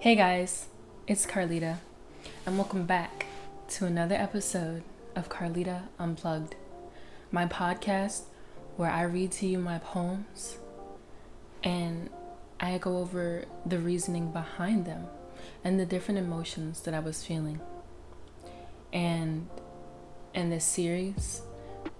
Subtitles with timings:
[0.00, 0.68] Hey guys,
[1.08, 1.78] it's Carlita,
[2.46, 3.26] and welcome back
[3.70, 4.84] to another episode
[5.16, 6.54] of Carlita Unplugged,
[7.32, 8.22] my podcast
[8.76, 10.58] where I read to you my poems
[11.64, 12.10] and
[12.60, 15.08] I go over the reasoning behind them
[15.64, 17.60] and the different emotions that I was feeling.
[18.92, 19.48] And
[20.32, 21.42] in this series,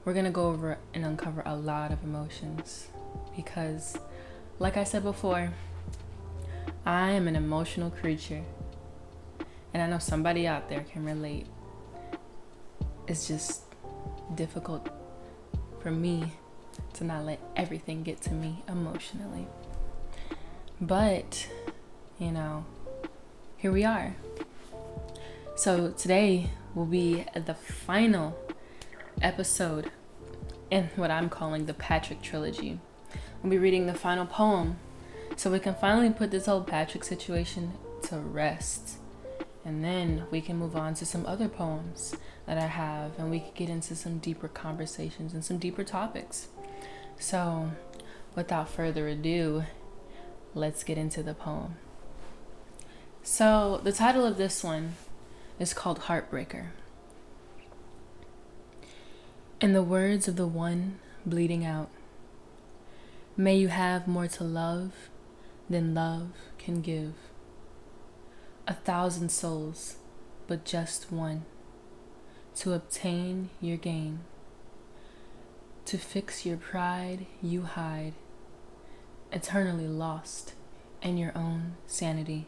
[0.04, 2.86] we're to go over and uncover a lot of emotions
[3.34, 3.98] because,
[4.60, 5.52] like I said before,
[6.88, 8.42] I am an emotional creature.
[9.74, 11.46] And I know somebody out there can relate.
[13.06, 13.64] It's just
[14.34, 14.88] difficult
[15.82, 16.32] for me
[16.94, 19.46] to not let everything get to me emotionally.
[20.80, 21.46] But,
[22.18, 22.64] you know,
[23.58, 24.16] here we are.
[25.56, 28.34] So today will be the final
[29.20, 29.90] episode
[30.70, 32.80] in what I'm calling the Patrick trilogy.
[33.42, 34.78] We'll be reading the final poem
[35.38, 38.96] so we can finally put this whole Patrick situation to rest.
[39.64, 43.38] And then we can move on to some other poems that I have, and we
[43.38, 46.48] could get into some deeper conversations and some deeper topics.
[47.20, 47.70] So,
[48.34, 49.62] without further ado,
[50.54, 51.76] let's get into the poem.
[53.22, 54.94] So, the title of this one
[55.60, 56.70] is called Heartbreaker.
[59.60, 61.90] In the words of the one bleeding out,
[63.36, 65.10] may you have more to love
[65.68, 67.14] than love can give.
[68.66, 69.96] A thousand souls,
[70.46, 71.44] but just one,
[72.56, 74.20] to obtain your gain.
[75.86, 78.14] To fix your pride, you hide,
[79.32, 80.54] eternally lost
[81.02, 82.46] in your own sanity.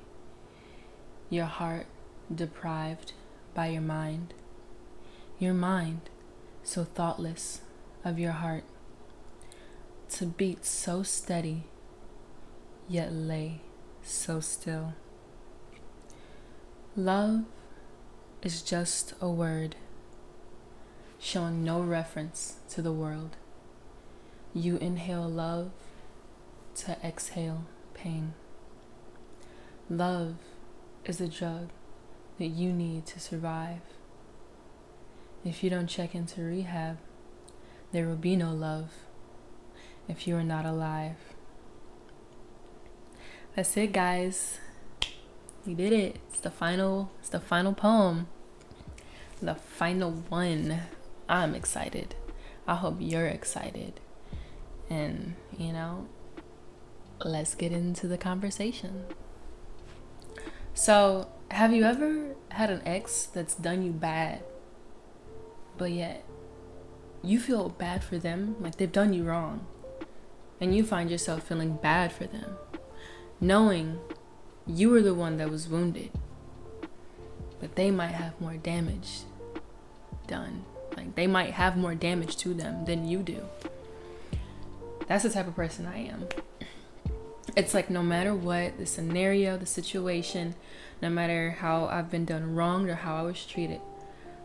[1.31, 1.87] Your heart
[2.35, 3.13] deprived
[3.55, 4.35] by your mind,
[5.39, 6.11] your mind
[6.63, 7.63] so thoughtless
[8.05, 8.65] of your heart,
[10.11, 11.65] to beat so steady
[12.91, 13.61] yet lay
[14.03, 14.95] so still.
[16.97, 17.45] Love
[18.43, 19.77] is just a word
[21.21, 23.37] showing no reference to the world.
[24.53, 25.71] You inhale love
[26.77, 27.65] to exhale
[27.95, 28.35] pain.
[29.89, 30.35] Love
[31.05, 31.69] is a drug
[32.39, 33.83] that you need to survive.
[35.45, 36.99] If you don't check into rehab,
[37.93, 38.91] there will be no love
[40.09, 41.19] if you are not alive.
[43.57, 44.59] That's it, guys.
[45.67, 46.21] We did it.
[46.31, 47.11] It's the final.
[47.19, 48.29] It's the final poem.
[49.43, 50.81] The final one.
[51.29, 52.15] I'm excited.
[52.67, 54.01] I hope you're excited.
[54.89, 56.07] And you know,
[57.25, 59.05] let's get into the conversation.
[60.73, 64.45] So, have you ever had an ex that's done you bad,
[65.77, 66.25] but yet
[67.23, 69.67] you feel bad for them, like they've done you wrong,
[70.61, 72.57] and you find yourself feeling bad for them?
[73.41, 73.99] Knowing
[74.67, 76.11] you were the one that was wounded,
[77.61, 79.21] but they might have more damage
[80.27, 80.65] done.
[80.97, 83.45] Like they might have more damage to them than you do.
[85.07, 86.29] That's the type of person I am.
[87.57, 90.55] It's like no matter what the scenario, the situation,
[91.03, 93.81] no matter how I've been done wrong or how I was treated,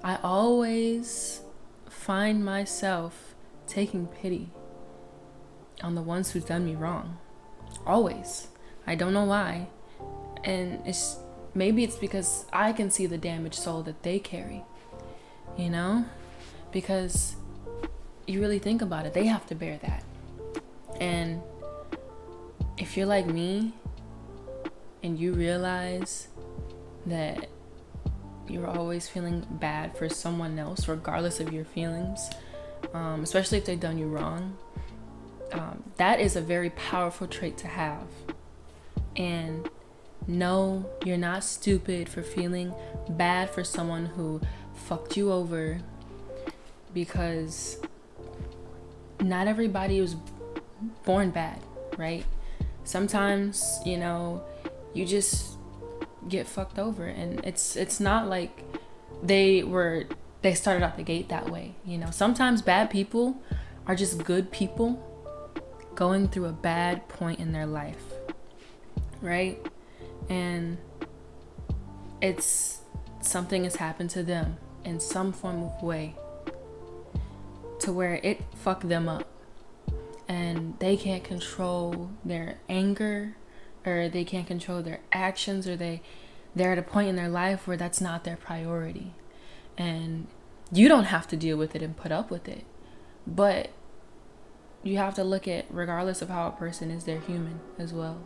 [0.04, 1.42] I always
[1.90, 3.36] find myself
[3.68, 4.52] taking pity
[5.84, 7.18] on the ones who've done me wrong.
[7.86, 8.48] Always.
[8.88, 9.68] I don't know why.
[10.44, 11.18] And it's
[11.54, 14.64] maybe it's because I can see the damaged soul that they carry.
[15.58, 16.06] You know?
[16.72, 17.36] Because
[18.28, 20.04] you really think about it, they have to bear that.
[21.00, 21.42] And
[22.78, 23.74] if you're like me
[25.04, 26.28] and you realize
[27.06, 27.48] that
[28.48, 32.30] you're always feeling bad for someone else, regardless of your feelings,
[32.94, 34.58] um, especially if they've done you wrong,
[35.52, 38.04] um, that is a very powerful trait to have.
[39.16, 39.70] And
[40.28, 42.74] no, you're not stupid for feeling
[43.10, 44.42] bad for someone who
[44.74, 45.80] fucked you over
[46.94, 47.78] because
[49.20, 50.16] not everybody was
[51.04, 51.60] born bad,
[51.98, 52.26] right?
[52.84, 54.44] Sometimes, you know,
[54.94, 55.58] you just
[56.28, 58.64] get fucked over and it's it's not like
[59.22, 60.06] they were
[60.42, 62.10] they started out the gate that way, you know.
[62.12, 63.42] Sometimes bad people
[63.88, 65.02] are just good people
[65.94, 68.15] going through a bad point in their life
[69.26, 69.66] right?
[70.30, 70.78] And
[72.22, 72.80] it's
[73.22, 76.16] something has happened to them in some form of way
[77.80, 79.28] to where it fucked them up.
[80.28, 83.36] And they can't control their anger
[83.86, 86.02] or they can't control their actions or they
[86.56, 89.14] they're at a point in their life where that's not their priority.
[89.78, 90.28] And
[90.72, 92.64] you don't have to deal with it and put up with it.
[93.28, 93.72] But
[94.82, 98.26] you have to look at regardless of how a person is they're human as well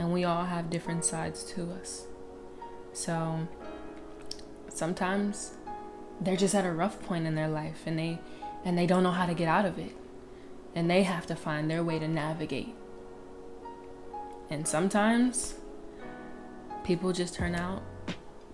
[0.00, 2.06] and we all have different sides to us.
[2.94, 3.46] So
[4.70, 5.52] sometimes
[6.22, 8.18] they're just at a rough point in their life and they
[8.64, 9.94] and they don't know how to get out of it.
[10.74, 12.74] And they have to find their way to navigate.
[14.48, 15.56] And sometimes
[16.82, 17.82] people just turn out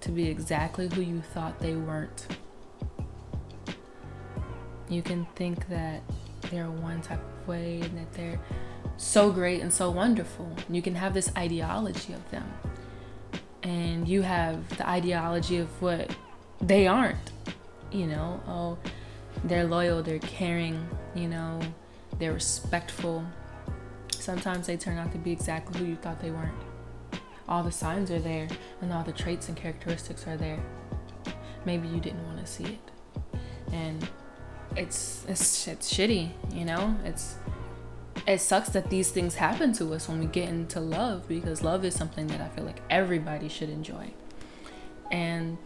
[0.01, 2.27] to be exactly who you thought they weren't.
[4.89, 6.03] You can think that
[6.51, 8.41] they're one type of way and that they're
[8.97, 10.51] so great and so wonderful.
[10.69, 12.53] You can have this ideology of them.
[13.63, 16.15] And you have the ideology of what
[16.61, 17.33] they aren't.
[17.91, 18.79] You know, oh,
[19.45, 21.61] they're loyal, they're caring, you know,
[22.19, 23.25] they're respectful.
[24.11, 26.55] Sometimes they turn out to be exactly who you thought they weren't.
[27.49, 28.49] All the signs are there,
[28.81, 30.59] and all the traits and characteristics are there.
[31.65, 32.91] Maybe you didn't want to see it.
[33.73, 34.09] And
[34.77, 36.97] it's, it's it's shitty, you know?
[37.05, 37.37] It's
[38.27, 41.85] it sucks that these things happen to us when we get into love because love
[41.85, 44.13] is something that I feel like everybody should enjoy.
[45.13, 45.59] And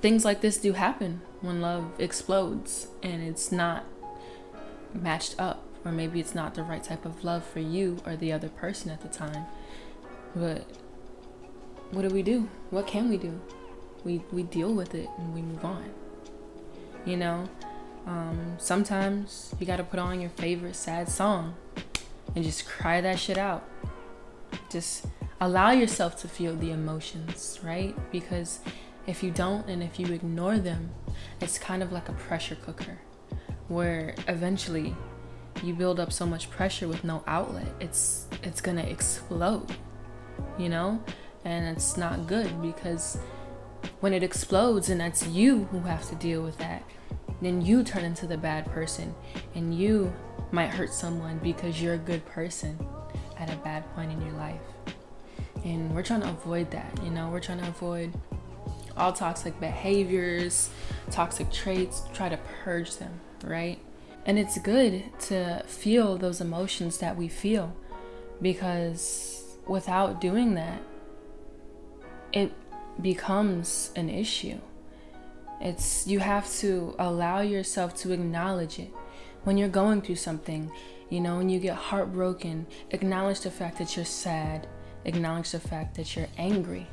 [0.00, 3.84] things like this do happen when love explodes and it's not
[4.94, 8.32] matched up or maybe it's not the right type of love for you or the
[8.32, 9.44] other person at the time.
[10.34, 10.64] But
[11.90, 12.48] what do we do?
[12.70, 13.40] What can we do?
[14.04, 15.90] We we deal with it and we move on.
[17.04, 17.48] You know,
[18.06, 21.54] um, sometimes you gotta put on your favorite sad song
[22.34, 23.68] and just cry that shit out.
[24.70, 25.06] Just
[25.40, 27.94] allow yourself to feel the emotions, right?
[28.10, 28.60] Because
[29.06, 30.90] if you don't and if you ignore them,
[31.40, 32.98] it's kind of like a pressure cooker
[33.68, 34.94] where eventually
[35.62, 37.68] you build up so much pressure with no outlet.
[37.80, 39.66] It's it's going to explode.
[40.58, 41.02] You know?
[41.44, 43.18] And it's not good because
[44.00, 46.82] when it explodes and that's you who have to deal with that
[47.44, 49.14] then you turn into the bad person
[49.54, 50.12] and you
[50.50, 52.78] might hurt someone because you're a good person
[53.38, 54.60] at a bad point in your life.
[55.64, 58.12] And we're trying to avoid that, you know, we're trying to avoid
[58.96, 60.70] all toxic behaviors,
[61.10, 63.78] toxic traits, try to purge them, right?
[64.24, 67.74] And it's good to feel those emotions that we feel
[68.40, 70.80] because without doing that,
[72.32, 72.52] it
[73.00, 74.58] becomes an issue.
[75.62, 78.92] It's you have to allow yourself to acknowledge it.
[79.44, 80.70] When you're going through something,
[81.08, 84.66] you know, when you get heartbroken, acknowledge the fact that you're sad,
[85.04, 86.88] acknowledge the fact that you're angry.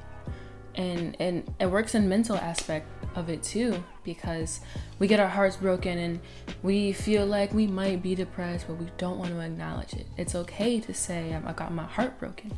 [0.75, 4.59] And and it works in mental aspect of it too because
[4.99, 6.19] we get our hearts broken and
[6.61, 10.05] we feel like we might be depressed but we don't want to acknowledge it.
[10.15, 12.51] It's okay to say I got my heart broken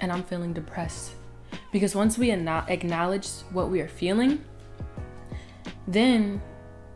[0.00, 1.12] and I'm feeling depressed.
[1.70, 4.44] Because once we acknowledge what we are feeling,
[5.86, 6.40] then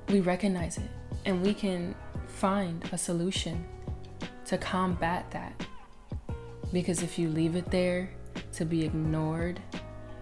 [0.08, 0.90] we recognize it
[1.24, 1.94] and we can
[2.26, 3.64] find a solution
[4.46, 5.66] to combat that.
[6.72, 8.10] Because if you leave it there
[8.54, 9.60] to be ignored,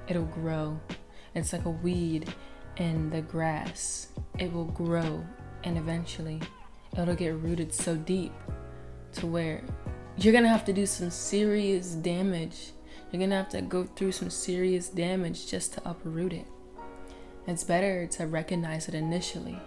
[0.06, 0.78] it'll grow.
[1.34, 2.32] It's like a weed
[2.76, 4.08] in the grass.
[4.38, 5.24] It will grow
[5.64, 6.40] and eventually
[6.96, 8.32] it'll get rooted so deep
[9.12, 9.62] to where
[10.16, 12.72] you're gonna have to do some serious damage.
[13.10, 16.46] You're gonna have to go through some serious damage just to uproot it.
[17.48, 19.58] It's better to recognize it initially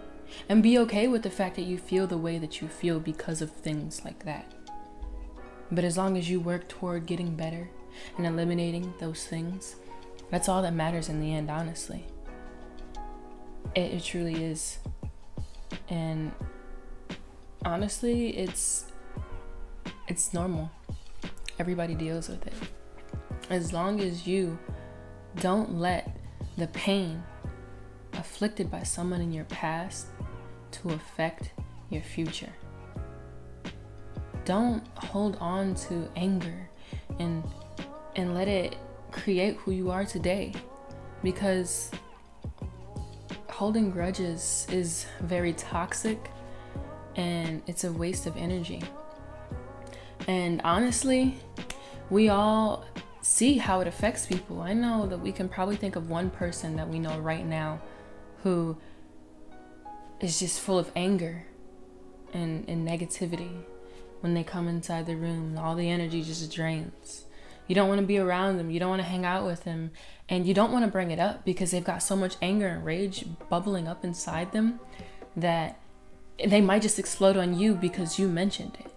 [0.48, 3.42] and be okay with the fact that you feel the way that you feel because
[3.42, 4.52] of things like that.
[5.72, 7.68] But as long as you work toward getting better
[8.16, 9.74] and eliminating those things,
[10.30, 12.06] that's all that matters in the end, honestly.
[13.74, 14.78] It, it truly is.
[15.88, 16.30] And
[17.64, 18.84] honestly, it's
[20.06, 20.70] it's normal.
[21.58, 22.54] Everybody deals with it.
[23.50, 24.56] As long as you
[25.40, 26.16] don't let
[26.56, 27.24] the pain
[28.32, 30.06] afflicted by someone in your past
[30.70, 31.52] to affect
[31.90, 32.52] your future.
[34.46, 36.70] Don't hold on to anger
[37.18, 37.44] and
[38.16, 38.76] and let it
[39.10, 40.54] create who you are today
[41.22, 41.90] because
[43.50, 46.30] holding grudges is very toxic
[47.16, 48.82] and it's a waste of energy.
[50.26, 51.36] And honestly,
[52.08, 52.86] we all
[53.20, 54.62] see how it affects people.
[54.62, 57.78] I know that we can probably think of one person that we know right now
[58.42, 58.76] who
[60.20, 61.44] is just full of anger
[62.32, 63.62] and, and negativity
[64.20, 65.58] when they come inside the room.
[65.58, 67.24] All the energy just drains.
[67.66, 68.70] You don't want to be around them.
[68.70, 69.90] You don't want to hang out with them.
[70.28, 72.84] And you don't want to bring it up because they've got so much anger and
[72.84, 74.80] rage bubbling up inside them
[75.36, 75.80] that
[76.44, 78.92] they might just explode on you because you mentioned it.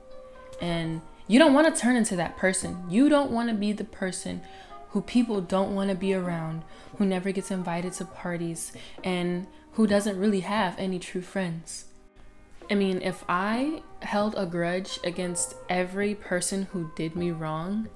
[0.62, 2.84] And you don't want to turn into that person.
[2.90, 4.42] You don't want to be the person
[4.96, 6.64] who people don't want to be around,
[6.98, 8.72] who never gets invited to parties,
[9.04, 11.88] and who doesn't really have any true friends.
[12.72, 17.90] I mean, if I held a grudge against every person who did me wrong,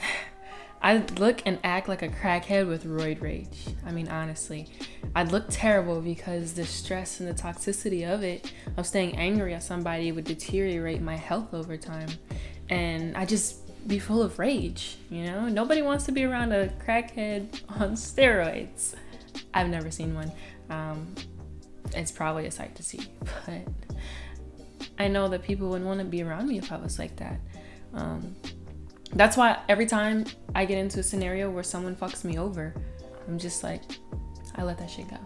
[0.80, 3.66] I'd look and act like a crackhead with roid rage.
[3.84, 4.70] I mean, honestly,
[5.14, 9.62] I'd look terrible because the stress and the toxicity of it, of staying angry at
[9.62, 12.08] somebody, would deteriorate my health over time.
[12.70, 15.48] And I just be full of rage, you know?
[15.48, 18.94] Nobody wants to be around a crackhead on steroids.
[19.52, 20.32] I've never seen one.
[20.70, 21.14] Um,
[21.94, 23.00] it's probably a sight to see,
[23.46, 23.66] but
[24.98, 27.40] I know that people wouldn't want to be around me if I was like that.
[27.92, 28.34] Um,
[29.14, 30.24] that's why every time
[30.54, 32.74] I get into a scenario where someone fucks me over,
[33.28, 33.82] I'm just like,
[34.56, 35.18] I let that shit go.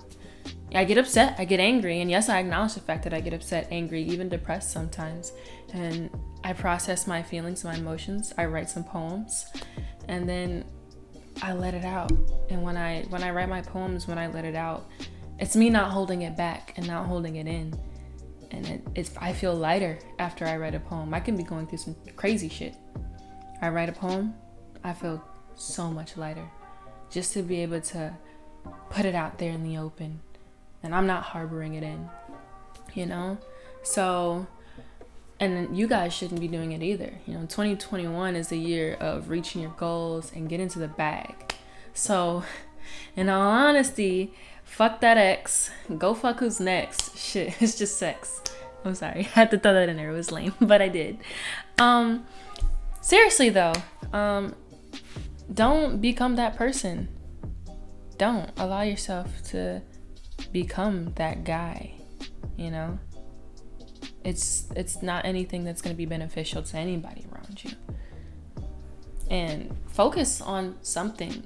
[0.74, 3.32] I get upset, I get angry, and yes, I acknowledge the fact that I get
[3.32, 5.32] upset, angry, even depressed sometimes.
[5.72, 6.10] And
[6.48, 8.32] I process my feelings, my emotions.
[8.38, 9.44] I write some poems,
[10.08, 10.64] and then
[11.42, 12.10] I let it out.
[12.48, 14.88] And when I when I write my poems, when I let it out,
[15.38, 17.78] it's me not holding it back and not holding it in.
[18.50, 21.12] And it, it's I feel lighter after I write a poem.
[21.12, 22.74] I can be going through some crazy shit.
[23.60, 24.34] I write a poem,
[24.82, 25.22] I feel
[25.54, 26.48] so much lighter.
[27.10, 28.16] Just to be able to
[28.88, 30.20] put it out there in the open
[30.82, 32.08] and I'm not harboring it in,
[32.94, 33.36] you know?
[33.82, 34.46] So,
[35.40, 37.12] and you guys shouldn't be doing it either.
[37.26, 41.54] You know, 2021 is the year of reaching your goals and get into the bag.
[41.94, 42.44] So,
[43.16, 45.70] in all honesty, fuck that ex.
[45.96, 47.16] Go fuck who's next.
[47.16, 48.42] Shit, it's just sex.
[48.84, 49.20] I'm sorry.
[49.36, 50.10] I had to throw that in there.
[50.10, 51.18] It was lame, but I did.
[51.78, 52.26] Um,
[53.00, 53.74] seriously though,
[54.12, 54.54] um,
[55.52, 57.08] don't become that person.
[58.16, 59.82] Don't allow yourself to
[60.50, 61.94] become that guy,
[62.56, 62.98] you know?
[64.24, 67.70] It's it's not anything that's going to be beneficial to anybody around you.
[69.30, 71.42] And focus on something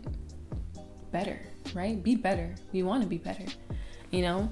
[1.10, 1.40] better,
[1.74, 2.02] right?
[2.02, 2.54] Be better.
[2.72, 3.44] We want to be better,
[4.10, 4.50] you know?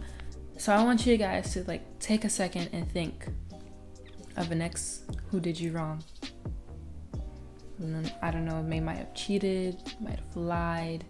[0.58, 3.26] So I want you guys to like take a second and think
[4.36, 6.02] of an ex who did you wrong.
[8.20, 11.04] I don't know, they might have cheated, might have lied,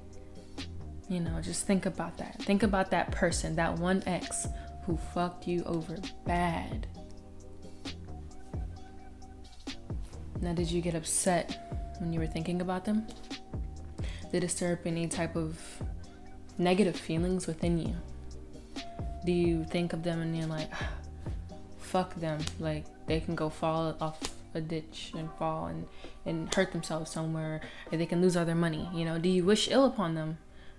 [1.09, 2.41] you know, just think about that.
[2.43, 4.47] Think about that person, that one ex
[4.87, 6.87] who fucked you over bad.
[10.41, 13.07] Now, did you get upset when you were thinking about them?
[14.33, 15.59] Did it stir up any type of
[16.57, 17.95] negative feelings within you?
[19.25, 20.89] Do you think of them and you're like, ah,
[21.79, 22.41] fuck them?
[22.59, 24.19] Like, they can go fall off
[24.55, 25.87] a ditch and fall and,
[26.25, 27.61] and hurt themselves somewhere,
[27.93, 28.89] or they can lose all their money.
[28.95, 30.39] You know, do you wish ill upon them?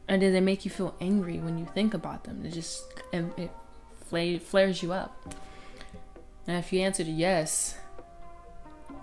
[0.10, 2.44] Or do they make you feel angry when you think about them?
[2.46, 3.52] It just it, it
[4.42, 5.36] flares you up.
[6.48, 7.78] And if you answered yes,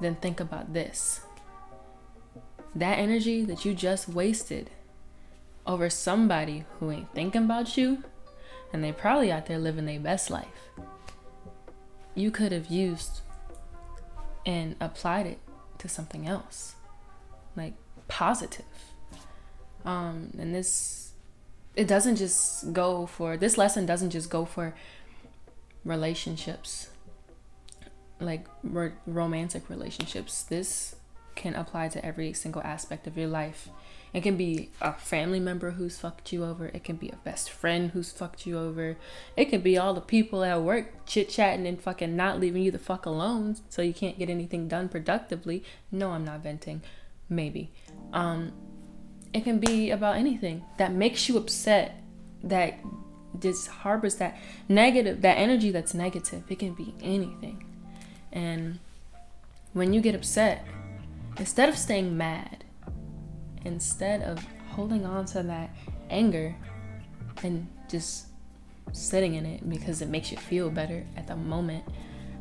[0.00, 1.20] then think about this.
[2.74, 4.70] That energy that you just wasted
[5.66, 8.04] over somebody who ain't thinking about you
[8.72, 10.46] and they probably out there living their best life.
[12.14, 13.20] You could have used
[14.44, 15.38] and applied it
[15.78, 16.74] to something else,
[17.56, 17.74] like
[18.08, 18.64] positive.
[19.84, 21.12] Um, and this,
[21.76, 24.74] it doesn't just go for, this lesson doesn't just go for
[25.84, 26.88] relationships,
[28.20, 28.46] like
[29.06, 30.42] romantic relationships.
[30.42, 30.96] This
[31.34, 33.68] can apply to every single aspect of your life.
[34.12, 36.66] It can be a family member who's fucked you over.
[36.66, 38.96] It can be a best friend who's fucked you over.
[39.36, 42.70] It can be all the people at work chit chatting and fucking not leaving you
[42.70, 45.62] the fuck alone so you can't get anything done productively.
[45.92, 46.82] No, I'm not venting.
[47.28, 47.70] Maybe.
[48.12, 48.52] Um,
[49.34, 52.02] it can be about anything that makes you upset,
[52.42, 52.80] that
[53.38, 56.44] just harbors that negative, that energy that's negative.
[56.48, 57.67] It can be anything.
[58.32, 58.78] And
[59.72, 60.64] when you get upset,
[61.38, 62.64] instead of staying mad,
[63.64, 65.70] instead of holding on to that
[66.10, 66.54] anger
[67.42, 68.26] and just
[68.92, 71.84] sitting in it because it makes you feel better at the moment,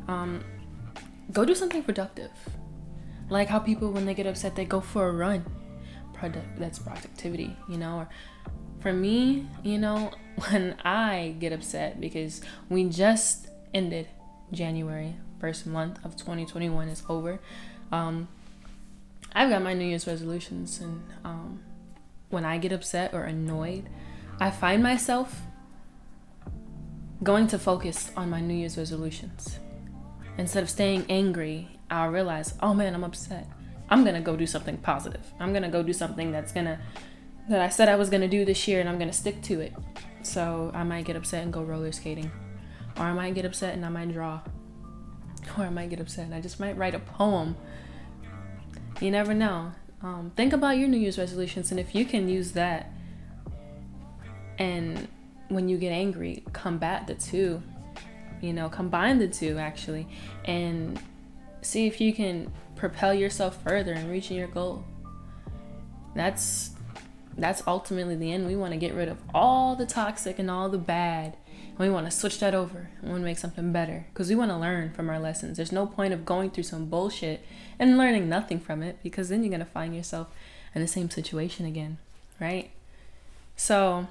[0.08, 0.44] um,
[1.32, 2.32] go do something productive.
[3.30, 5.46] Like how people, when they get upset, they go for a run
[6.18, 8.10] product that's productivity you know or
[8.80, 10.12] for me you know
[10.50, 14.08] when i get upset because we just ended
[14.52, 17.40] january first month of 2021 is over
[17.92, 18.28] um
[19.34, 21.64] i've got my new year's resolutions and um
[22.30, 23.90] when i get upset or annoyed
[24.40, 25.42] i find myself
[27.24, 29.60] going to focus on my new year's resolutions
[30.38, 33.48] instead of staying angry i'll realize oh man i'm upset
[33.90, 35.22] I'm gonna go do something positive.
[35.40, 36.80] I'm gonna go do something that's gonna
[37.50, 39.74] that I said I was gonna do this year and I'm gonna stick to it.
[40.24, 42.30] So I might get upset and go roller skating.
[42.98, 44.42] Or I might get upset and I might draw.
[45.58, 47.56] Or I might get upset and I just might write a poem.
[49.00, 49.72] You never know.
[50.02, 52.92] Um, think about your New Year's resolutions and if you can use that
[54.60, 55.08] and
[55.50, 57.62] when you get angry, combat the two.
[58.42, 60.08] You know, combine the two actually
[60.46, 61.00] and
[61.62, 64.86] see if you can propel yourself further in reaching your goal.
[66.16, 66.72] That's
[67.38, 68.48] that's ultimately the end.
[68.48, 71.38] We want to get rid of all the toxic and all the bad.
[71.78, 72.90] And we want to switch that over.
[73.04, 75.58] We want to make something better because we want to learn from our lessons.
[75.58, 77.46] There's no point of going through some bullshit
[77.78, 80.28] and learning nothing from it because then you're going to find yourself
[80.74, 82.00] in the same situation again,
[82.40, 82.72] right?
[83.56, 84.08] So,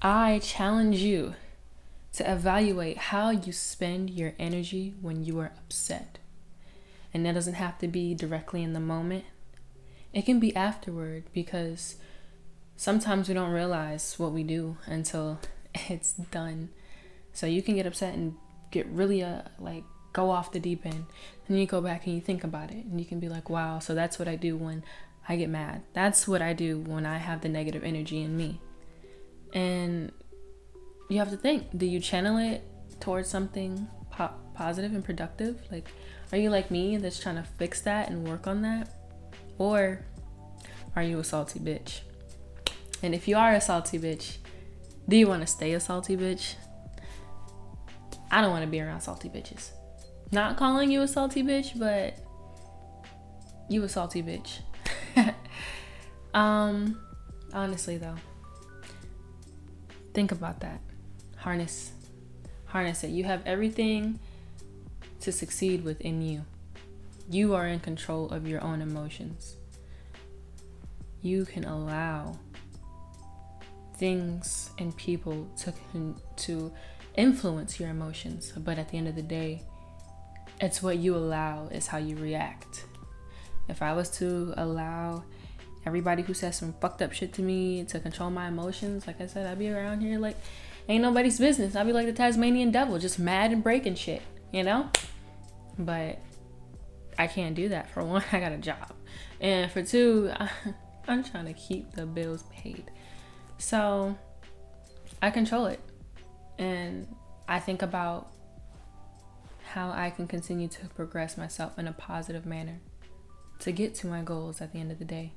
[0.00, 1.34] I challenge you
[2.14, 6.18] to evaluate how you spend your energy when you are upset.
[7.12, 9.24] And that doesn't have to be directly in the moment,
[10.12, 11.96] it can be afterward because
[12.76, 15.38] sometimes we don't realize what we do until
[15.88, 16.70] it's done.
[17.32, 18.36] So you can get upset and
[18.70, 21.06] get really uh, like go off the deep end.
[21.46, 23.78] And you go back and you think about it and you can be like, wow,
[23.78, 24.82] so that's what I do when
[25.28, 25.82] I get mad.
[25.92, 28.60] That's what I do when I have the negative energy in me.
[29.52, 30.12] And
[31.08, 32.62] you have to think do you channel it
[33.00, 35.60] towards something po- positive and productive?
[35.70, 35.88] Like,
[36.32, 38.90] are you like me that's trying to fix that and work on that?
[39.56, 40.04] Or
[40.94, 42.00] are you a salty bitch?
[43.02, 44.38] And if you are a salty bitch,
[45.08, 46.54] do you want to stay a salty bitch?
[48.30, 49.70] I don't want to be around salty bitches.
[50.30, 52.18] Not calling you a salty bitch, but
[53.70, 54.60] you a salty bitch.
[56.34, 57.00] um
[57.52, 58.16] honestly though,
[60.12, 60.80] think about that.
[61.36, 61.92] Harness
[62.68, 63.08] harness it.
[63.08, 64.18] You have everything
[65.20, 66.44] to succeed within you.
[67.30, 69.56] You are in control of your own emotions.
[71.20, 72.38] You can allow
[73.98, 75.72] things and people to
[76.36, 76.72] to
[77.16, 79.62] influence your emotions, but at the end of the day,
[80.60, 82.84] it's what you allow is how you react.
[83.68, 85.24] If I was to allow
[85.84, 89.26] everybody who says some fucked up shit to me to control my emotions, like I
[89.26, 90.36] said, I'd be around here like
[90.88, 91.76] ain't nobody's business.
[91.76, 94.88] I'd be like the Tasmanian devil, just mad and breaking shit, you know?
[95.78, 96.18] But
[97.18, 97.90] I can't do that.
[97.90, 98.94] For one, I got a job.
[99.40, 100.32] And for two,
[101.08, 102.90] I'm trying to keep the bills paid.
[103.58, 104.16] So
[105.20, 105.80] I control it.
[106.58, 107.06] And
[107.46, 108.32] I think about
[109.72, 112.80] how I can continue to progress myself in a positive manner
[113.60, 115.32] to get to my goals at the end of the day.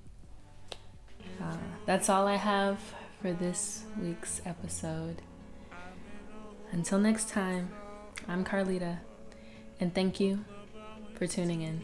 [1.41, 2.79] Uh, that's all I have
[3.21, 5.21] for this week's episode.
[6.71, 7.69] Until next time,
[8.27, 8.99] I'm Carlita,
[9.79, 10.45] and thank you
[11.15, 11.83] for tuning in.